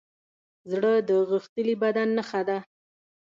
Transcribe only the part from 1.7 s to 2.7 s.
بدن نښه ده.